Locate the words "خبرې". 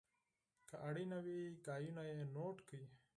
1.65-2.03